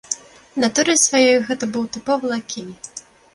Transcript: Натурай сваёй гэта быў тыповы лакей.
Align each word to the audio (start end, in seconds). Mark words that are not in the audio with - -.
Натурай 0.61 0.97
сваёй 1.01 1.37
гэта 1.51 1.69
быў 1.75 1.85
тыповы 1.99 2.33
лакей. 2.33 2.67